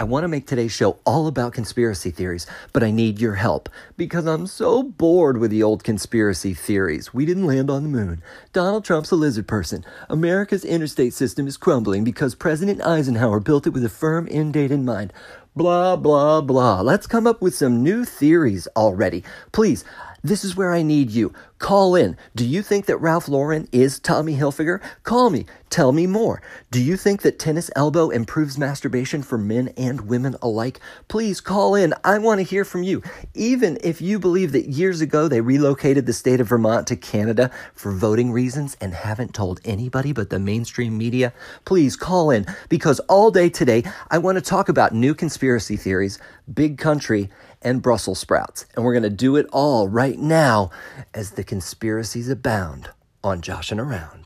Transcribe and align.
I 0.00 0.04
want 0.04 0.22
to 0.22 0.28
make 0.28 0.46
today's 0.46 0.70
show 0.70 1.00
all 1.04 1.26
about 1.26 1.54
conspiracy 1.54 2.12
theories, 2.12 2.46
but 2.72 2.84
I 2.84 2.92
need 2.92 3.20
your 3.20 3.34
help 3.34 3.68
because 3.96 4.26
I'm 4.26 4.46
so 4.46 4.84
bored 4.84 5.38
with 5.38 5.50
the 5.50 5.64
old 5.64 5.82
conspiracy 5.82 6.54
theories. 6.54 7.12
We 7.12 7.26
didn't 7.26 7.46
land 7.46 7.68
on 7.68 7.82
the 7.82 7.88
moon. 7.88 8.22
Donald 8.52 8.84
Trump's 8.84 9.10
a 9.10 9.16
lizard 9.16 9.48
person. 9.48 9.84
America's 10.08 10.64
interstate 10.64 11.14
system 11.14 11.48
is 11.48 11.56
crumbling 11.56 12.04
because 12.04 12.36
President 12.36 12.80
Eisenhower 12.80 13.40
built 13.40 13.66
it 13.66 13.72
with 13.72 13.84
a 13.84 13.88
firm 13.88 14.28
end 14.30 14.52
date 14.52 14.70
in 14.70 14.84
mind. 14.84 15.12
Blah, 15.56 15.96
blah, 15.96 16.42
blah. 16.42 16.82
Let's 16.82 17.08
come 17.08 17.26
up 17.26 17.42
with 17.42 17.56
some 17.56 17.82
new 17.82 18.04
theories 18.04 18.68
already. 18.76 19.24
Please, 19.50 19.84
this 20.22 20.44
is 20.44 20.56
where 20.56 20.72
I 20.72 20.82
need 20.82 21.10
you. 21.10 21.32
Call 21.58 21.94
in. 21.94 22.16
Do 22.34 22.46
you 22.46 22.62
think 22.62 22.86
that 22.86 22.98
Ralph 22.98 23.28
Lauren 23.28 23.68
is 23.72 23.98
Tommy 23.98 24.36
Hilfiger? 24.36 24.80
Call 25.02 25.30
me. 25.30 25.46
Tell 25.70 25.92
me 25.92 26.06
more. 26.06 26.40
Do 26.70 26.82
you 26.82 26.96
think 26.96 27.22
that 27.22 27.38
tennis 27.38 27.70
elbow 27.76 28.10
improves 28.10 28.56
masturbation 28.56 29.22
for 29.22 29.36
men 29.36 29.72
and 29.76 30.02
women 30.02 30.36
alike? 30.40 30.80
Please 31.08 31.40
call 31.40 31.74
in. 31.74 31.94
I 32.04 32.18
want 32.18 32.38
to 32.38 32.44
hear 32.44 32.64
from 32.64 32.84
you. 32.84 33.02
Even 33.34 33.76
if 33.82 34.00
you 34.00 34.18
believe 34.18 34.52
that 34.52 34.68
years 34.68 35.00
ago 35.00 35.28
they 35.28 35.40
relocated 35.40 36.06
the 36.06 36.12
state 36.12 36.40
of 36.40 36.48
Vermont 36.48 36.86
to 36.88 36.96
Canada 36.96 37.50
for 37.74 37.92
voting 37.92 38.32
reasons 38.32 38.76
and 38.80 38.94
haven't 38.94 39.34
told 39.34 39.60
anybody 39.64 40.12
but 40.12 40.30
the 40.30 40.38
mainstream 40.38 40.96
media, 40.96 41.32
please 41.64 41.96
call 41.96 42.30
in 42.30 42.46
because 42.68 43.00
all 43.00 43.30
day 43.30 43.48
today 43.48 43.82
I 44.10 44.18
want 44.18 44.36
to 44.36 44.42
talk 44.42 44.68
about 44.68 44.94
new 44.94 45.14
conspiracy 45.14 45.76
theories, 45.76 46.18
big 46.52 46.78
country, 46.78 47.30
and 47.62 47.82
Brussels 47.82 48.18
sprouts. 48.18 48.66
And 48.74 48.84
we're 48.84 48.92
going 48.92 49.02
to 49.02 49.10
do 49.10 49.36
it 49.36 49.46
all 49.52 49.88
right 49.88 50.18
now 50.18 50.70
as 51.14 51.32
the 51.32 51.44
conspiracies 51.44 52.28
abound 52.28 52.90
on 53.22 53.40
Joshing 53.40 53.80
Around. 53.80 54.17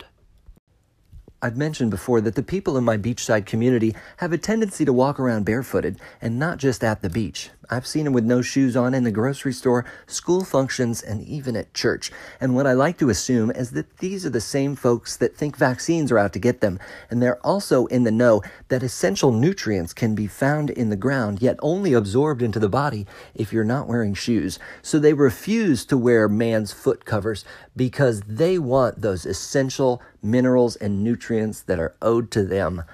I've 1.45 1.57
mentioned 1.57 1.91
before 1.91 2.21
that 2.21 2.37
the 2.37 2.43
people 2.45 2.79
in 2.79 2.85
my 2.85 2.97
beachside 2.97 3.47
community 3.47 3.97
have 4.19 4.33
a 4.33 4.39
tendency 4.39 4.85
to 4.85 4.93
walk 4.93 5.19
around 5.19 5.45
barefooted 5.45 5.99
and 6.21 6.39
not 6.39 6.59
just 6.59 6.85
at 6.85 7.03
the 7.03 7.11
beach. 7.11 7.51
I've 7.69 7.87
seen 7.87 8.05
them 8.05 8.13
with 8.13 8.25
no 8.25 8.43
shoes 8.43 8.77
on 8.77 8.93
in 8.95 9.03
the 9.03 9.11
grocery 9.11 9.53
store, 9.53 9.85
school 10.07 10.45
functions, 10.45 11.03
and 11.03 11.27
even 11.27 11.57
at 11.57 11.75
church. 11.75 12.13
And 12.41 12.55
what 12.55 12.67
I 12.67 12.75
like 12.75 12.99
to 12.99 13.09
assume 13.09 13.51
is 13.51 13.71
that 13.71 13.99
these 13.99 14.27
are 14.27 14.31
the 14.31 14.41
same 14.41 14.77
folks 14.77 15.17
that 15.17 15.35
think 15.35 15.57
vaccines 15.57 16.13
are 16.13 16.19
out 16.19 16.33
to 16.35 16.39
get 16.39 16.61
them. 16.61 16.79
And 17.11 17.21
they're 17.21 17.45
also 17.45 17.87
in 17.87 18.05
the 18.05 18.11
know 18.13 18.43
that 18.69 18.83
essential 18.83 19.33
nutrients 19.33 19.93
can 19.93 20.15
be 20.15 20.27
found 20.27 20.71
in 20.71 20.91
the 20.91 20.97
ground, 20.97 21.41
yet 21.41 21.57
only 21.61 21.93
absorbed 21.93 22.43
into 22.43 22.59
the 22.59 22.69
body 22.69 23.07
if 23.35 23.53
you're 23.53 23.65
not 23.65 23.89
wearing 23.89 24.15
shoes. 24.15 24.59
So 24.83 24.99
they 24.99 25.15
refuse 25.15 25.85
to 25.87 25.97
wear 25.97 26.29
man's 26.29 26.73
foot 26.73 27.05
covers 27.05 27.45
because 27.75 28.21
they 28.29 28.59
want 28.59 29.01
those 29.01 29.25
essential 29.25 30.03
minerals 30.23 30.77
and 30.77 31.03
nutrients 31.03 31.61
that 31.63 31.79
are 31.79 31.95
owed 32.01 32.31
to 32.31 32.45
them 32.45 32.85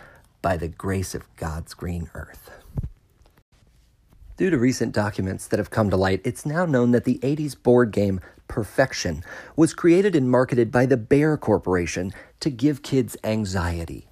by 0.41 0.57
the 0.57 0.69
grace 0.69 1.15
of 1.15 1.25
God's 1.37 1.75
green 1.75 2.11
earth. 2.15 2.51
Due 4.37 4.51
to 4.51 4.59
recent 4.59 4.95
documents 4.95 5.47
that 5.49 5.59
have 5.59 5.71
come 5.71 5.91
to 5.91 5.97
light, 5.97 6.21
it's 6.25 6.47
now 6.47 6.65
known 6.65 6.93
that 6.93 7.05
the 7.05 7.19
80s 7.19 7.61
board 7.61 7.91
game 7.91 8.21
Perfection 8.47 9.23
was 9.57 9.75
created 9.75 10.17
and 10.17 10.31
marketed 10.31 10.73
by 10.73 10.87
the 10.87 10.97
Bear 10.97 11.37
Corporation 11.37 12.13
to 12.41 12.51
give 12.51 12.83
kids 12.83 13.17
anxiety. 13.23 14.09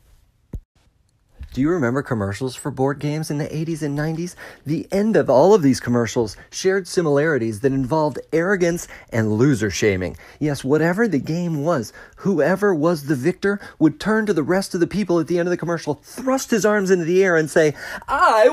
Do 1.56 1.62
you 1.62 1.70
remember 1.70 2.02
commercials 2.02 2.54
for 2.54 2.70
board 2.70 2.98
games 2.98 3.30
in 3.30 3.38
the 3.38 3.46
80s 3.46 3.80
and 3.80 3.98
90s? 3.98 4.34
The 4.66 4.86
end 4.92 5.16
of 5.16 5.30
all 5.30 5.54
of 5.54 5.62
these 5.62 5.80
commercials 5.80 6.36
shared 6.50 6.86
similarities 6.86 7.60
that 7.60 7.72
involved 7.72 8.18
arrogance 8.30 8.86
and 9.08 9.32
loser 9.32 9.70
shaming. 9.70 10.18
Yes, 10.38 10.64
whatever 10.64 11.08
the 11.08 11.18
game 11.18 11.64
was, 11.64 11.94
whoever 12.16 12.74
was 12.74 13.06
the 13.06 13.14
victor 13.14 13.58
would 13.78 13.98
turn 13.98 14.26
to 14.26 14.34
the 14.34 14.42
rest 14.42 14.74
of 14.74 14.80
the 14.80 14.86
people 14.86 15.18
at 15.18 15.28
the 15.28 15.38
end 15.38 15.48
of 15.48 15.50
the 15.50 15.56
commercial, 15.56 15.94
thrust 16.02 16.50
his 16.50 16.66
arms 16.66 16.90
into 16.90 17.06
the 17.06 17.24
air, 17.24 17.36
and 17.36 17.48
say, 17.48 17.74
I 18.06 18.50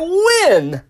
win! 0.47 0.81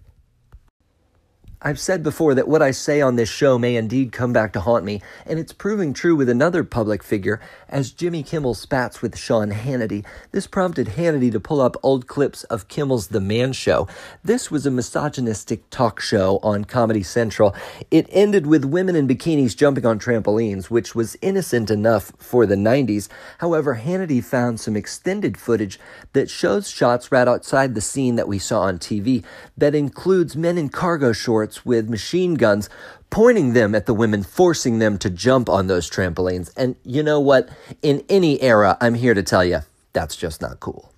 I've 1.66 1.80
said 1.80 2.04
before 2.04 2.36
that 2.36 2.50
what 2.50 2.62
I 2.62 2.72
say 2.72 3.00
on 3.00 3.16
this 3.16 3.30
show 3.30 3.58
may 3.58 3.78
indeed 3.78 4.12
come 4.12 4.34
back 4.34 4.52
to 4.52 4.60
haunt 4.60 4.84
me, 4.84 5.02
and 5.26 5.40
it's 5.40 5.54
proving 5.54 5.94
true 5.94 6.14
with 6.14 6.28
another 6.28 6.66
public 6.66 7.02
figure. 7.02 7.40
As 7.70 7.92
Jimmy 7.92 8.22
Kimmel 8.22 8.54
spats 8.54 9.02
with 9.02 9.18
Sean 9.18 9.50
Hannity, 9.52 10.06
this 10.32 10.46
prompted 10.46 10.88
Hannity 10.88 11.32
to 11.32 11.40
pull 11.40 11.62
up 11.62 11.78
old 11.82 12.06
clips 12.06 12.44
of 12.46 12.68
Kimmel's 12.68 13.08
The 13.08 13.22
Man 13.22 13.54
Show. 13.54 13.88
This 14.26 14.52
was 14.52 14.66
a 14.66 14.72
misogynistic 14.72 15.70
talk 15.70 16.02
show 16.02 16.40
on 16.44 16.66
Comedy 16.66 17.02
Central. 17.02 17.56
It 17.90 18.08
ended 18.10 18.46
with 18.46 18.66
women 18.66 18.98
in 18.98 19.08
bikinis 19.08 19.56
jumping 19.56 19.86
on 19.86 20.00
trampolines, 20.00 20.70
which 20.70 20.94
was 20.96 21.16
innocent 21.22 21.72
enough 21.72 22.12
for 22.18 22.46
the 22.46 22.56
90s. 22.56 23.08
However, 23.38 23.80
Hannity 23.82 24.22
found 24.22 24.60
some 24.60 24.76
extended 24.76 25.38
footage 25.38 25.80
that 26.12 26.30
shows 26.30 26.70
shots 26.70 27.10
right 27.10 27.28
outside 27.28 27.74
the 27.74 27.80
scene 27.80 28.18
that 28.18 28.28
we 28.28 28.38
saw 28.38 28.64
on 28.64 28.80
TV 28.80 29.24
that 29.56 29.74
includes 29.74 30.36
men 30.36 30.58
in 30.58 30.68
cargo 30.68 31.14
shorts 31.14 31.53
with 31.66 31.90
machine 31.90 32.36
guns, 32.36 32.70
pointing 33.10 33.54
them 33.54 33.76
at 33.76 33.86
the 33.86 33.94
women, 33.94 34.24
forcing 34.24 34.80
them 34.80 34.98
to 34.98 35.10
jump 35.10 35.50
on 35.50 35.68
those 35.68 35.90
trampolines. 35.90 36.52
And 36.58 36.76
you 36.84 37.04
know 37.04 37.20
what? 37.20 37.50
In 37.82 38.04
any 38.10 38.42
era, 38.42 38.78
I'm 38.82 38.96
here 38.96 39.14
to 39.14 39.24
tell 39.24 39.46
you, 39.46 39.60
that's 39.94 40.16
just 40.16 40.42
not 40.42 40.60
cool. 40.60 40.94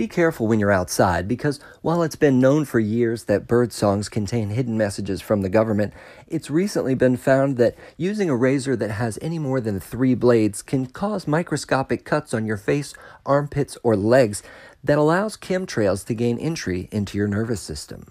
Be 0.00 0.08
careful 0.08 0.46
when 0.46 0.58
you're 0.58 0.72
outside 0.72 1.28
because 1.28 1.60
while 1.82 2.02
it's 2.02 2.16
been 2.16 2.40
known 2.40 2.64
for 2.64 2.80
years 2.80 3.24
that 3.24 3.46
bird 3.46 3.70
songs 3.70 4.08
contain 4.08 4.48
hidden 4.48 4.78
messages 4.78 5.20
from 5.20 5.42
the 5.42 5.50
government, 5.50 5.92
it's 6.26 6.48
recently 6.48 6.94
been 6.94 7.18
found 7.18 7.58
that 7.58 7.76
using 7.98 8.30
a 8.30 8.34
razor 8.34 8.76
that 8.76 8.92
has 8.92 9.18
any 9.20 9.38
more 9.38 9.60
than 9.60 9.78
three 9.78 10.14
blades 10.14 10.62
can 10.62 10.86
cause 10.86 11.28
microscopic 11.28 12.06
cuts 12.06 12.32
on 12.32 12.46
your 12.46 12.56
face, 12.56 12.94
armpits, 13.26 13.76
or 13.82 13.94
legs 13.94 14.42
that 14.82 14.96
allows 14.96 15.36
chemtrails 15.36 16.06
to 16.06 16.14
gain 16.14 16.38
entry 16.38 16.88
into 16.90 17.18
your 17.18 17.28
nervous 17.28 17.60
system. 17.60 18.06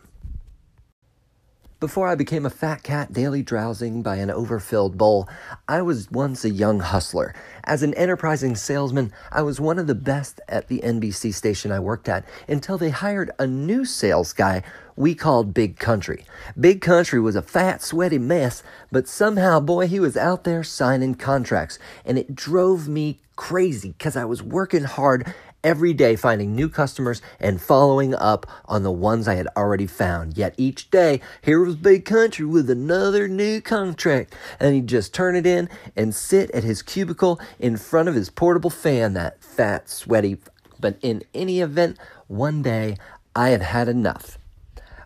Before 1.79 2.09
I 2.09 2.15
became 2.15 2.45
a 2.45 2.49
fat 2.49 2.83
cat 2.83 3.13
daily 3.13 3.41
drowsing 3.41 4.01
by 4.01 4.17
an 4.17 4.29
overfilled 4.29 4.97
bowl, 4.97 5.29
I 5.65 5.81
was 5.81 6.11
once 6.11 6.43
a 6.43 6.49
young 6.49 6.81
hustler. 6.81 7.33
As 7.63 7.83
an 7.83 7.93
enterprising 7.93 8.57
salesman, 8.57 9.13
I 9.31 9.43
was 9.43 9.61
one 9.61 9.79
of 9.79 9.87
the 9.87 9.95
best 9.95 10.41
at 10.49 10.67
the 10.67 10.81
NBC 10.83 11.33
station 11.33 11.71
I 11.71 11.79
worked 11.79 12.09
at 12.09 12.25
until 12.49 12.77
they 12.77 12.89
hired 12.89 13.31
a 13.39 13.47
new 13.47 13.85
sales 13.85 14.33
guy 14.33 14.61
we 14.97 15.15
called 15.15 15.53
Big 15.53 15.79
Country. 15.79 16.25
Big 16.59 16.81
Country 16.81 17.21
was 17.21 17.37
a 17.37 17.41
fat, 17.41 17.81
sweaty 17.81 18.17
mess, 18.17 18.61
but 18.91 19.07
somehow, 19.07 19.61
boy, 19.61 19.87
he 19.87 20.01
was 20.01 20.17
out 20.17 20.43
there 20.43 20.65
signing 20.65 21.15
contracts, 21.15 21.79
and 22.03 22.17
it 22.17 22.35
drove 22.35 22.89
me 22.89 23.21
crazy 23.37 23.95
because 23.97 24.17
I 24.17 24.25
was 24.25 24.43
working 24.43 24.83
hard 24.83 25.33
every 25.63 25.93
day 25.93 26.15
finding 26.15 26.55
new 26.55 26.69
customers 26.69 27.21
and 27.39 27.61
following 27.61 28.13
up 28.13 28.45
on 28.65 28.83
the 28.83 28.91
ones 28.91 29.27
I 29.27 29.35
had 29.35 29.47
already 29.55 29.87
found. 29.87 30.37
Yet 30.37 30.55
each 30.57 30.89
day, 30.89 31.21
here 31.41 31.63
was 31.63 31.75
Big 31.75 32.05
Country 32.05 32.45
with 32.45 32.69
another 32.69 33.27
new 33.27 33.61
contract, 33.61 34.35
and 34.59 34.73
he'd 34.73 34.87
just 34.87 35.13
turn 35.13 35.35
it 35.35 35.45
in 35.45 35.69
and 35.95 36.13
sit 36.13 36.51
at 36.51 36.63
his 36.63 36.81
cubicle 36.81 37.39
in 37.59 37.77
front 37.77 38.09
of 38.09 38.15
his 38.15 38.29
portable 38.29 38.69
fan, 38.69 39.13
that 39.13 39.43
fat, 39.43 39.89
sweaty. 39.89 40.37
But 40.79 40.97
in 41.01 41.23
any 41.33 41.61
event, 41.61 41.97
one 42.27 42.61
day 42.61 42.97
I 43.35 43.49
had 43.49 43.61
had 43.61 43.87
enough. 43.87 44.37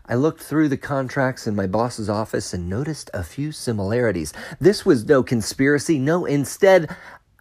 I 0.06 0.16
looked 0.16 0.42
through 0.42 0.68
the 0.68 0.76
contracts 0.76 1.46
in 1.46 1.56
my 1.56 1.66
boss's 1.66 2.10
office 2.10 2.52
and 2.52 2.68
noticed 2.68 3.10
a 3.14 3.22
few 3.22 3.52
similarities. 3.52 4.34
This 4.60 4.84
was 4.84 5.06
no 5.06 5.22
conspiracy. 5.22 5.98
No, 5.98 6.26
instead, 6.26 6.94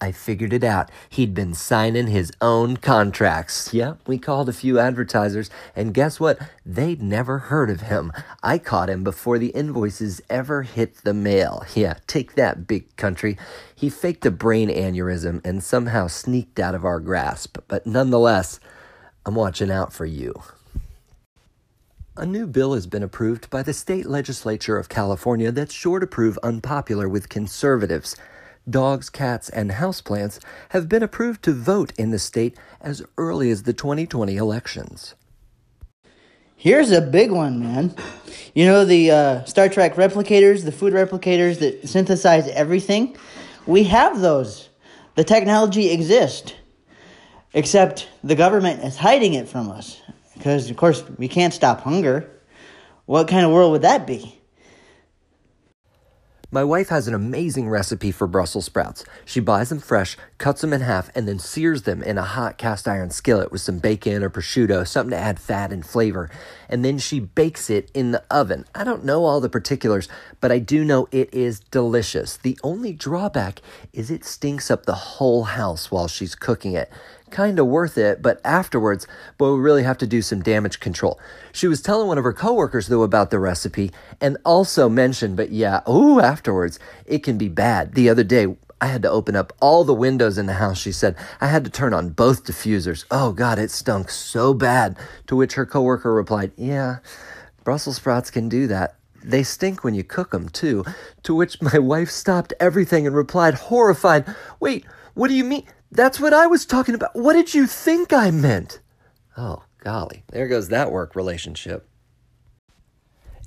I 0.04 0.12
figured 0.12 0.52
it 0.52 0.66
out. 0.66 0.92
He'd 1.10 1.34
been 1.34 1.54
signing 1.54 2.08
his 2.08 2.30
own 2.42 2.76
contracts. 2.76 3.74
Yeah, 3.74 3.94
we 4.06 4.18
called 4.18 4.50
a 4.50 4.54
few 4.54 4.78
advertisers, 4.78 5.50
and 5.78 5.94
guess 5.94 6.20
what? 6.20 6.40
They'd 6.66 7.02
never 7.02 7.38
heard 7.38 7.70
of 7.70 7.84
him. 7.84 8.12
I 8.44 8.58
caught 8.58 8.90
him 8.90 9.06
before 9.06 9.40
the 9.40 9.52
invoices 9.52 10.20
ever 10.30 10.64
hit 10.64 10.96
the 11.06 11.14
mail. 11.14 11.64
Yeah, 11.74 12.00
take 12.06 12.36
that, 12.36 12.68
big 12.68 12.94
country. 12.98 13.38
He 13.74 13.90
faked 13.90 14.26
a 14.26 14.32
brain 14.32 14.68
aneurysm 14.68 15.40
and 15.46 15.64
somehow 15.64 16.08
sneaked 16.08 16.60
out 16.60 16.76
of 16.76 16.84
our 16.84 17.00
grasp. 17.00 17.60
But 17.70 17.88
nonetheless, 17.88 18.60
I'm 19.26 19.36
watching 19.36 19.72
out 19.72 19.94
for 19.94 20.06
you. 20.06 20.34
A 22.18 22.26
new 22.26 22.46
bill 22.46 22.74
has 22.74 22.88
been 22.88 23.04
approved 23.04 23.50
by 23.50 23.64
the 23.64 23.72
state 23.72 24.06
legislature 24.06 24.78
of 24.78 24.90
California 24.90 25.50
that's 25.54 25.74
sure 25.74 26.02
to 26.02 26.06
prove 26.06 26.38
unpopular 26.44 27.08
with 27.08 27.30
conservatives 27.30 28.18
dogs, 28.70 29.10
cats, 29.10 29.50
and 29.50 29.72
houseplants 29.72 30.40
have 30.70 30.90
been 30.90 31.04
approved 31.04 31.44
to 31.44 31.54
vote 31.54 31.94
in 31.98 32.12
the 32.12 32.20
state 32.20 32.58
as 32.82 33.04
early 33.18 33.50
as 33.50 33.64
the 33.64 33.74
2020 33.74 34.36
elections. 34.38 35.16
Here's 36.56 36.92
a 36.92 37.02
big 37.02 37.32
one, 37.32 37.60
man. 37.60 37.94
You 38.54 38.66
know 38.66 38.86
the 38.86 39.12
uh, 39.12 39.44
Star 39.44 39.68
Trek 39.68 39.96
replicators, 39.96 40.64
the 40.64 40.72
food 40.72 40.94
replicators 40.94 41.60
that 41.60 41.90
synthesize 41.90 42.48
everything? 42.48 43.18
We 43.66 43.84
have 43.84 44.22
those. 44.22 44.70
The 45.16 45.24
technology 45.24 45.92
exists. 45.92 46.54
Except 47.54 48.08
the 48.24 48.36
government 48.36 48.84
is 48.84 48.96
hiding 48.96 49.34
it 49.34 49.48
from 49.48 49.70
us. 49.70 50.02
Because, 50.34 50.70
of 50.70 50.78
course, 50.78 51.04
we 51.18 51.28
can't 51.28 51.54
stop 51.54 51.82
hunger. 51.82 52.32
What 53.06 53.28
kind 53.28 53.46
of 53.46 53.52
world 53.52 53.74
would 53.74 53.82
that 53.82 54.08
be? 54.08 54.40
My 56.54 56.64
wife 56.64 56.90
has 56.90 57.08
an 57.08 57.16
amazing 57.16 57.68
recipe 57.68 58.12
for 58.12 58.28
Brussels 58.28 58.66
sprouts. 58.66 59.04
She 59.26 59.40
buys 59.40 59.70
them 59.70 59.80
fresh, 59.80 60.16
cuts 60.38 60.62
them 60.62 60.72
in 60.72 60.82
half, 60.82 61.10
and 61.16 61.28
then 61.28 61.40
sears 61.40 61.82
them 61.82 62.04
in 62.04 62.20
a 62.20 62.22
hot 62.22 62.60
cast 62.60 62.88
iron 62.88 63.10
skillet 63.10 63.52
with 63.52 63.62
some 63.62 63.80
bacon 63.80 64.22
or 64.22 64.30
prosciutto, 64.30 64.88
something 64.88 65.10
to 65.10 65.18
add 65.18 65.40
fat 65.40 65.74
and 65.74 65.84
flavor. 65.84 66.30
And 66.70 66.86
then 66.86 67.00
she 67.00 67.20
bakes 67.20 67.72
it 67.72 67.90
in 67.96 68.12
the 68.12 68.24
oven. 68.30 68.66
I 68.76 68.84
don't 68.84 69.04
know 69.04 69.26
all 69.26 69.42
the 69.42 69.50
particulars, 69.50 70.08
but 70.42 70.52
I 70.52 70.60
do 70.60 70.86
know 70.86 71.08
it 71.12 71.34
is 71.34 71.60
delicious. 71.60 72.38
The 72.38 72.60
only 72.62 72.94
drawback 72.94 73.60
is 73.92 74.12
it 74.12 74.24
stinks 74.24 74.70
up 74.70 74.86
the 74.86 74.94
whole 74.94 75.46
house 75.46 75.90
while 75.90 76.08
she's 76.08 76.36
cooking 76.36 76.74
it 76.74 76.92
kind 77.34 77.60
of 77.60 77.68
worth 77.68 77.98
it, 77.98 78.22
but 78.22 78.40
afterwards, 78.46 79.06
boy, 79.38 79.54
we 79.54 79.60
really 79.60 79.84
have 79.84 79.98
to 79.98 80.08
do 80.08 80.22
some 80.22 80.42
damage 80.42 80.80
control. 80.80 81.20
She 81.52 81.68
was 81.68 81.82
telling 81.82 82.08
one 82.08 82.18
of 82.18 82.24
her 82.24 82.32
coworkers, 82.32 82.88
though, 82.88 83.04
about 83.04 83.32
the 83.32 83.40
recipe 83.40 83.92
and 84.22 84.38
also 84.46 84.88
mentioned, 84.88 85.36
but 85.36 85.52
yeah, 85.52 85.82
oh, 85.86 86.22
afterwards, 86.22 86.80
it 87.06 87.24
can 87.24 87.38
be 87.38 87.50
bad. 87.50 87.96
The 87.96 88.10
other 88.10 88.24
day, 88.24 88.56
I 88.80 88.88
had 88.88 89.02
to 89.04 89.10
open 89.10 89.36
up 89.36 89.54
all 89.62 89.84
the 89.84 89.94
windows 89.94 90.38
in 90.38 90.46
the 90.46 90.54
house, 90.54 90.78
she 90.78 90.92
said. 90.92 91.16
I 91.40 91.48
had 91.48 91.64
to 91.64 91.72
turn 91.72 91.94
on 91.94 92.10
both 92.10 92.44
diffusers. 92.44 93.06
Oh, 93.10 93.32
God, 93.32 93.58
it 93.58 93.72
stunk 93.72 94.10
so 94.10 94.54
bad. 94.54 94.98
To 95.28 95.36
which 95.36 95.54
her 95.54 95.66
coworker 95.66 96.14
replied, 96.14 96.52
Yeah, 96.58 96.98
Brussels 97.64 97.96
sprouts 97.96 98.30
can 98.30 98.50
do 98.50 98.68
that. 98.68 98.96
They 99.24 99.42
stink 99.44 99.86
when 99.86 99.96
you 99.96 100.04
cook 100.04 100.32
them, 100.32 100.50
too. 100.50 100.84
To 101.24 101.34
which 101.34 101.62
my 101.62 101.80
wife 101.80 102.10
stopped 102.10 102.54
everything 102.60 103.08
and 103.08 103.16
replied, 103.16 103.54
horrified, 103.54 104.26
Wait, 104.60 104.86
what 105.14 105.28
do 105.28 105.34
you 105.36 105.44
mean? 105.44 105.66
That's 105.92 106.20
what 106.20 106.34
I 106.34 106.48
was 106.48 106.66
talking 106.66 106.96
about. 106.96 107.16
What 107.16 107.34
did 107.34 107.54
you 107.54 107.68
think 107.68 108.12
I 108.12 108.32
meant? 108.32 108.80
Oh, 109.38 109.64
golly, 109.80 110.24
there 110.32 110.48
goes 110.48 110.70
that 110.70 110.92
work 110.92 111.16
relationship. 111.16 111.88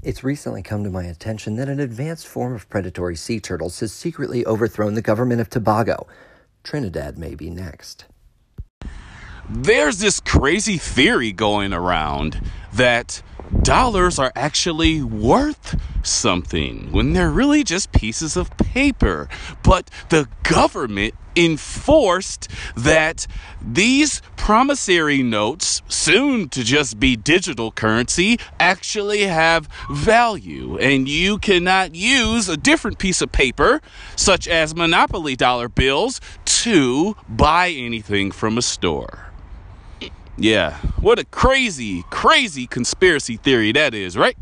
It's 0.02 0.22
recently 0.22 0.62
come 0.62 0.84
to 0.84 0.90
my 0.90 1.04
attention 1.04 1.56
that 1.56 1.68
an 1.68 1.80
advanced 1.80 2.28
form 2.28 2.54
of 2.54 2.68
predatory 2.68 3.16
sea 3.16 3.40
turtles 3.40 3.80
has 3.80 3.92
secretly 3.92 4.46
overthrown 4.46 4.94
the 4.94 5.02
government 5.02 5.40
of 5.40 5.50
Tobago. 5.50 6.06
Trinidad 6.62 7.18
may 7.18 7.34
be 7.34 7.50
next. 7.50 8.04
There's 9.48 9.98
this 9.98 10.20
crazy 10.20 10.76
theory 10.76 11.32
going 11.32 11.72
around 11.72 12.40
that 12.72 13.22
dollars 13.62 14.18
are 14.18 14.32
actually 14.36 15.02
worth 15.02 15.80
something 16.04 16.92
when 16.92 17.12
they're 17.12 17.30
really 17.30 17.64
just 17.64 17.92
pieces 17.92 18.36
of 18.36 18.56
paper. 18.58 19.28
But 19.62 19.90
the 20.10 20.28
government 20.42 21.14
enforced 21.36 22.48
that 22.76 23.26
these 23.60 24.22
promissory 24.36 25.22
notes, 25.22 25.82
soon 25.88 26.48
to 26.50 26.62
just 26.62 26.98
be 26.98 27.16
digital 27.16 27.70
currency, 27.70 28.38
actually 28.58 29.22
have 29.22 29.68
value. 29.90 30.78
And 30.78 31.08
you 31.08 31.38
cannot 31.38 31.94
use 31.94 32.48
a 32.48 32.56
different 32.56 32.98
piece 32.98 33.20
of 33.20 33.32
paper, 33.32 33.80
such 34.14 34.48
as 34.48 34.74
Monopoly 34.74 35.36
dollar 35.36 35.68
bills, 35.68 36.20
to 36.44 37.16
buy 37.28 37.70
anything 37.70 38.30
from 38.30 38.56
a 38.56 38.62
store. 38.62 39.32
Yeah, 40.38 40.76
what 41.00 41.18
a 41.18 41.24
crazy, 41.24 42.04
crazy 42.10 42.66
conspiracy 42.66 43.36
theory 43.36 43.72
that 43.72 43.94
is, 43.94 44.16
right? 44.16 44.36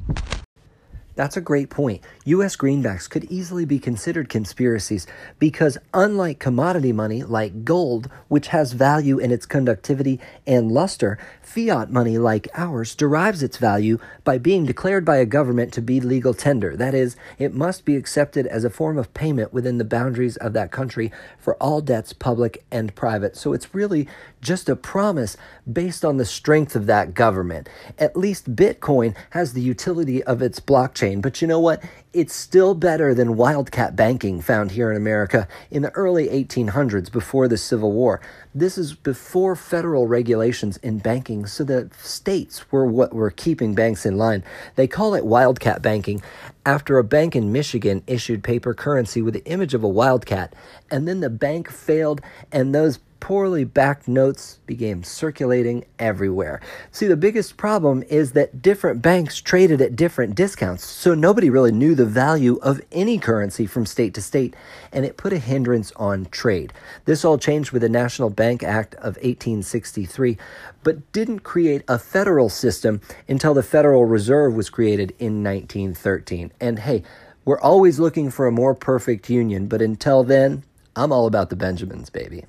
That's 1.17 1.37
a 1.37 1.41
great 1.41 1.71
point. 1.71 2.03
U.S. 2.25 2.57
greenbacks 2.57 3.09
could 3.09 3.25
easily 3.25 3.65
be 3.65 3.79
considered 3.79 4.29
conspiracies 4.29 5.07
because, 5.39 5.79
unlike 5.93 6.41
commodity 6.41 6.93
money 6.93 7.23
like 7.23 7.65
gold, 7.65 8.09
which 8.29 8.49
has 8.49 8.73
value 8.73 9.19
in 9.19 9.31
its 9.31 9.47
conductivity 9.47 10.19
and 10.47 10.73
luster, 10.73 11.19
fiat 11.41 11.91
money 11.91 12.19
like 12.19 12.49
ours 12.55 12.95
derives 12.97 13.43
its 13.43 13.59
value 13.59 13.99
by 14.25 14.39
being 14.39 14.67
declared 14.67 15.05
by 15.05 15.17
a 15.19 15.27
government 15.27 15.73
to 15.73 15.83
be 15.83 16.01
legal 16.01 16.35
tender. 16.35 16.77
That 16.77 16.95
is, 16.95 17.17
it 17.39 17.55
must 17.55 17.85
be 17.85 17.97
accepted 17.97 18.47
as 18.47 18.65
a 18.65 18.71
form 18.71 18.99
of 18.99 19.15
payment 19.15 19.53
within 19.53 19.79
the 19.79 19.85
boundaries 19.85 20.37
of 20.39 20.53
that 20.55 20.73
country 20.73 21.13
for 21.39 21.55
all 21.63 21.81
debts, 21.81 22.13
public 22.13 22.65
and 22.73 22.95
private. 22.95 23.37
So 23.37 23.53
it's 23.53 23.75
really 23.75 24.09
just 24.41 24.69
a 24.69 24.77
promise 24.77 25.37
based 25.71 26.05
on 26.05 26.17
the 26.17 26.25
strength 26.25 26.75
of 26.75 26.87
that 26.87 27.15
government. 27.15 27.69
At 27.99 28.17
least 28.17 28.57
Bitcoin 28.57 29.15
has 29.31 29.53
the 29.53 29.61
utility 29.61 30.23
of 30.25 30.43
its 30.43 30.61
blockchain, 30.61 31.04
but 31.13 31.43
you 31.43 31.49
know 31.49 31.61
what? 31.61 31.83
It's 32.15 32.35
still 32.35 32.75
better 32.75 33.15
than 33.15 33.37
wildcat 33.37 33.95
banking 33.95 34.41
found 34.41 34.71
here 34.71 34.91
in 34.91 34.97
America 34.97 35.47
in 35.71 35.83
the 35.83 35.91
early 35.91 36.29
1800s 36.29 37.13
before 37.13 37.47
the 37.47 37.59
Civil 37.59 37.93
War. 37.93 38.23
This 38.55 38.79
is 38.79 38.95
before 38.95 39.55
federal 39.55 40.07
regulations 40.07 40.79
in 40.79 40.99
banking, 40.99 41.45
so 41.45 41.63
the 41.63 41.91
states 42.01 42.73
were 42.73 42.87
what 42.87 43.13
were 43.13 43.31
keeping 43.31 43.75
banks 43.75 44.07
in 44.07 44.17
line. 44.17 44.43
They 44.77 44.87
call 44.87 45.15
it 45.15 45.27
wildcat 45.27 45.83
banking 45.83 46.23
after 46.65 46.97
a 46.97 47.05
bank 47.05 47.37
in 47.37 47.53
Michigan 47.53 48.03
issued 48.07 48.43
paper 48.43 48.73
currency 48.73 49.21
with 49.21 49.35
the 49.35 49.45
image 49.45 49.75
of 49.75 49.85
a 49.85 49.89
wildcat, 49.89 50.55
and 50.91 51.07
then 51.07 51.21
the 51.21 51.29
bank 51.29 51.71
failed, 51.71 52.23
and 52.51 52.75
those 52.75 52.99
poorly 53.25 53.65
backed 53.65 54.07
notes 54.07 54.59
began 54.67 55.03
circulating 55.03 55.83
everywhere. 55.99 56.61
See, 56.91 57.07
the 57.07 57.17
biggest 57.17 57.57
problem 57.57 58.03
is 58.11 58.33
that 58.33 58.61
different 58.61 59.01
banks 59.01 59.41
traded 59.41 59.81
at 59.81 59.97
different 59.97 60.35
discounts, 60.35 60.85
so 60.85 61.15
nobody 61.15 61.49
really 61.49 61.73
knew 61.73 61.95
the 61.95 62.05
value 62.05 62.59
of 62.61 62.83
any 62.93 63.17
currency 63.17 63.65
from 63.65 63.87
state 63.87 64.13
to 64.13 64.21
state, 64.21 64.55
and 64.93 65.07
it 65.07 65.17
put 65.17 65.33
a 65.33 65.39
hindrance 65.39 65.91
on 65.97 66.27
trade. 66.27 66.75
This 67.07 67.25
all 67.25 67.39
changed 67.39 67.73
with 67.73 67.81
the 67.81 67.89
National 67.89 68.29
Bank 68.29 68.63
Act 68.63 68.95
of 68.97 69.17
1863, 69.17 70.37
but 70.83 71.11
didn't 71.13 71.41
create 71.41 71.83
a 71.89 71.99
federal 71.99 72.51
system 72.51 73.01
until 73.27 73.55
the 73.55 73.63
Federal 73.63 74.05
Reserve 74.05 74.53
was 74.53 74.69
created 74.69 75.15
in 75.19 75.43
1913. 75.43 76.53
And 76.61 76.81
hey, 76.81 77.03
we're 77.47 77.61
always 77.61 77.99
looking 77.99 78.31
for 78.31 78.47
a 78.47 78.53
more 78.53 78.75
perfect 78.75 79.31
union, 79.31 79.67
but 79.67 79.81
until 79.81 80.25
then, 80.25 80.63
I'm 80.95 81.11
all 81.11 81.27
about 81.27 81.49
the 81.49 81.57
Benjamins, 81.57 82.11
baby. 82.11 82.45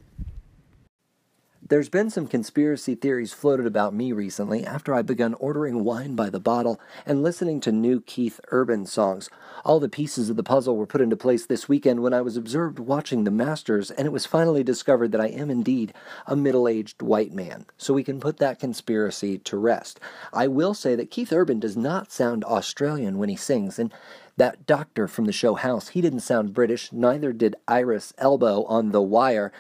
There's 1.67 1.89
been 1.89 2.11
some 2.11 2.27
conspiracy 2.27 2.93
theories 2.93 3.33
floated 3.33 3.65
about 3.65 3.91
me 3.91 4.11
recently 4.11 4.63
after 4.63 4.93
I 4.93 5.01
begun 5.01 5.33
ordering 5.33 5.83
wine 5.83 6.13
by 6.13 6.29
the 6.29 6.39
bottle 6.39 6.79
and 7.07 7.23
listening 7.23 7.59
to 7.61 7.71
new 7.71 8.01
Keith 8.01 8.39
Urban 8.51 8.85
songs. 8.85 9.31
All 9.63 9.79
the 9.79 9.89
pieces 9.89 10.29
of 10.29 10.35
the 10.35 10.43
puzzle 10.43 10.77
were 10.77 10.85
put 10.85 11.01
into 11.01 11.17
place 11.17 11.47
this 11.47 11.67
weekend 11.67 12.03
when 12.03 12.13
I 12.13 12.21
was 12.21 12.37
observed 12.37 12.77
watching 12.77 13.23
the 13.23 13.31
Masters, 13.31 13.89
and 13.89 14.05
it 14.05 14.11
was 14.11 14.27
finally 14.27 14.63
discovered 14.63 15.11
that 15.13 15.21
I 15.21 15.29
am 15.29 15.49
indeed 15.49 15.91
a 16.27 16.35
middle 16.35 16.67
aged 16.67 17.01
white 17.01 17.33
man. 17.33 17.65
So 17.79 17.95
we 17.95 18.03
can 18.03 18.19
put 18.19 18.37
that 18.37 18.59
conspiracy 18.59 19.39
to 19.39 19.57
rest. 19.57 19.99
I 20.31 20.45
will 20.45 20.75
say 20.75 20.93
that 20.93 21.09
Keith 21.09 21.33
Urban 21.33 21.59
does 21.59 21.75
not 21.75 22.11
sound 22.11 22.43
Australian 22.43 23.17
when 23.17 23.29
he 23.29 23.35
sings, 23.35 23.79
and 23.79 23.91
that 24.37 24.67
doctor 24.67 25.07
from 25.07 25.25
the 25.25 25.31
show 25.31 25.55
House, 25.55 25.87
he 25.87 26.01
didn't 26.01 26.19
sound 26.19 26.53
British, 26.53 26.91
neither 26.93 27.33
did 27.33 27.55
Idris 27.67 28.13
Elba 28.19 28.65
on 28.67 28.91
The 28.91 29.01
Wire. 29.01 29.51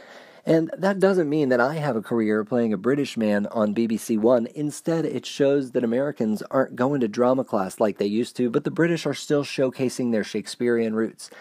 And 0.45 0.69
that 0.77 0.99
doesn't 0.99 1.29
mean 1.29 1.49
that 1.49 1.59
I 1.59 1.75
have 1.75 1.95
a 1.95 2.03
career 2.03 2.45
playing 2.45 2.71
a 2.71 2.77
British 2.77 3.17
man 3.17 3.47
on 3.47 3.73
BBC 3.73 4.19
One. 4.19 4.47
Instead, 4.53 5.03
it 5.03 5.25
shows 5.25 5.71
that 5.71 5.83
Americans 5.83 6.43
aren't 6.51 6.75
going 6.75 7.01
to 7.01 7.07
drama 7.07 7.43
class 7.43 7.79
like 7.79 7.97
they 7.97 8.05
used 8.05 8.35
to, 8.37 8.51
but 8.51 8.63
the 8.63 8.69
British 8.69 9.07
are 9.07 9.13
still 9.15 9.43
showcasing 9.43 10.11
their 10.11 10.23
Shakespearean 10.23 10.93
roots. 10.93 11.31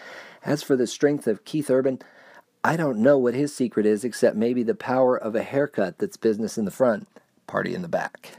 As 0.43 0.63
for 0.63 0.75
the 0.75 0.87
strength 0.87 1.27
of 1.27 1.45
Keith 1.45 1.69
Urban, 1.69 1.99
I 2.63 2.77
don't 2.77 2.97
know 2.97 3.19
what 3.19 3.35
his 3.35 3.55
secret 3.55 3.85
is 3.85 4.03
except 4.03 4.35
maybe 4.35 4.63
the 4.63 4.73
power 4.73 5.15
of 5.15 5.35
a 5.35 5.43
haircut 5.43 5.99
that's 5.99 6.17
business 6.17 6.57
in 6.57 6.65
the 6.65 6.71
front, 6.71 7.07
party 7.45 7.75
in 7.75 7.83
the 7.83 7.87
back. 7.87 8.31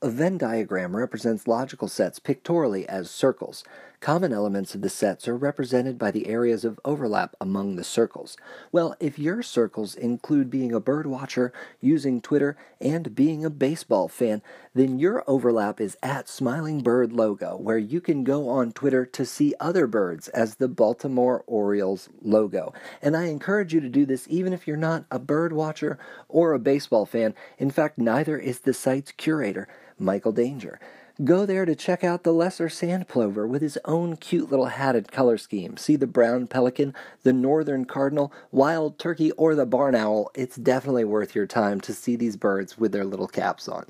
A 0.00 0.10
Venn 0.10 0.38
diagram 0.38 0.96
represents 0.96 1.48
logical 1.48 1.88
sets 1.88 2.20
pictorially 2.20 2.88
as 2.88 3.10
circles. 3.10 3.64
Common 4.00 4.32
elements 4.32 4.76
of 4.76 4.80
the 4.80 4.88
sets 4.88 5.26
are 5.26 5.36
represented 5.36 5.98
by 5.98 6.12
the 6.12 6.28
areas 6.28 6.64
of 6.64 6.78
overlap 6.84 7.34
among 7.40 7.74
the 7.74 7.82
circles. 7.82 8.36
Well, 8.70 8.94
if 9.00 9.18
your 9.18 9.42
circles 9.42 9.96
include 9.96 10.50
being 10.50 10.72
a 10.72 10.78
bird 10.78 11.06
watcher, 11.06 11.52
using 11.80 12.20
Twitter, 12.20 12.56
and 12.80 13.12
being 13.16 13.44
a 13.44 13.50
baseball 13.50 14.06
fan, 14.06 14.40
then 14.72 15.00
your 15.00 15.24
overlap 15.26 15.80
is 15.80 15.96
at 16.00 16.28
Smiling 16.28 16.80
Bird 16.80 17.12
logo, 17.12 17.56
where 17.56 17.76
you 17.76 18.00
can 18.00 18.22
go 18.22 18.48
on 18.48 18.70
Twitter 18.70 19.04
to 19.04 19.26
see 19.26 19.52
other 19.58 19.88
birds 19.88 20.28
as 20.28 20.54
the 20.54 20.68
Baltimore 20.68 21.42
Orioles 21.48 22.08
logo. 22.22 22.72
And 23.02 23.16
I 23.16 23.24
encourage 23.24 23.74
you 23.74 23.80
to 23.80 23.88
do 23.88 24.06
this 24.06 24.26
even 24.30 24.52
if 24.52 24.68
you're 24.68 24.76
not 24.76 25.06
a 25.10 25.18
bird 25.18 25.52
watcher 25.52 25.98
or 26.28 26.52
a 26.52 26.60
baseball 26.60 27.04
fan. 27.04 27.34
In 27.58 27.70
fact, 27.70 27.98
neither 27.98 28.38
is 28.38 28.60
the 28.60 28.74
site's 28.74 29.10
curator, 29.10 29.66
Michael 29.98 30.32
Danger. 30.32 30.78
Go 31.24 31.46
there 31.46 31.64
to 31.64 31.74
check 31.74 32.04
out 32.04 32.22
the 32.22 32.32
lesser 32.32 32.68
sand 32.68 33.08
plover 33.08 33.44
with 33.44 33.60
his 33.60 33.76
own 33.84 34.16
cute 34.16 34.50
little 34.50 34.66
hatted 34.66 35.10
color 35.10 35.36
scheme. 35.36 35.76
See 35.76 35.96
the 35.96 36.06
brown 36.06 36.46
pelican, 36.46 36.94
the 37.24 37.32
northern 37.32 37.86
cardinal, 37.86 38.32
wild 38.52 39.00
turkey, 39.00 39.32
or 39.32 39.56
the 39.56 39.66
barn 39.66 39.96
owl. 39.96 40.30
It's 40.36 40.54
definitely 40.54 41.04
worth 41.04 41.34
your 41.34 41.46
time 41.46 41.80
to 41.80 41.92
see 41.92 42.14
these 42.14 42.36
birds 42.36 42.78
with 42.78 42.92
their 42.92 43.04
little 43.04 43.26
caps 43.26 43.66
on. 43.66 43.86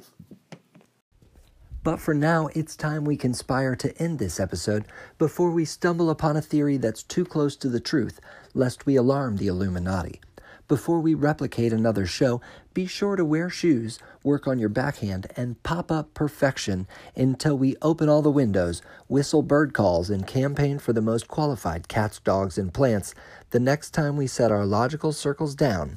But 1.83 2.01
for 2.01 2.15
now, 2.15 2.49
it's 2.55 2.75
time 2.75 3.05
we 3.05 3.19
conspire 3.19 3.77
to 3.77 3.97
end 3.99 4.19
this 4.19 4.41
episode 4.41 4.87
before 5.19 5.51
we 5.51 5.67
stumble 5.67 6.09
upon 6.09 6.35
a 6.35 6.43
theory 6.43 6.79
that's 6.79 7.03
too 7.03 7.27
close 7.27 7.57
to 7.57 7.69
the 7.69 7.79
truth, 7.79 8.21
lest 8.55 8.87
we 8.87 8.97
alarm 8.97 9.37
the 9.37 9.49
Illuminati. 9.49 10.23
Before 10.69 11.01
we 11.01 11.15
replicate 11.15 11.73
another 11.73 12.05
show, 12.05 12.43
be 12.75 12.85
sure 12.85 13.17
to 13.17 13.25
wear 13.25 13.49
shoes, 13.49 13.99
work 14.23 14.47
on 14.47 14.59
your 14.59 14.69
backhand, 14.69 15.27
and 15.35 15.63
pop 15.63 15.91
up 15.91 16.13
perfection 16.13 16.87
until 17.17 17.57
we 17.57 17.75
open 17.81 18.11
all 18.11 18.21
the 18.21 18.31
windows, 18.31 18.83
whistle 19.09 19.43
bird 19.43 19.73
calls, 19.73 20.11
and 20.11 20.27
campaign 20.27 20.79
for 20.79 20.93
the 20.93 21.01
most 21.01 21.27
qualified 21.27 21.89
cats, 21.89 22.21
dogs, 22.21 22.59
and 22.59 22.75
plants 22.75 23.15
the 23.49 23.59
next 23.59 23.93
time 23.93 24.19
we 24.19 24.27
set 24.27 24.53
our 24.53 24.67
logical 24.67 25.11
circles 25.11 25.55
down 25.55 25.97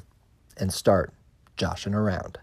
and 0.56 0.72
start 0.72 1.12
joshing 1.54 1.92
around. 1.92 2.38